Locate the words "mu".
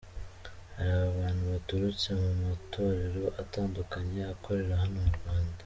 2.21-2.31, 5.05-5.13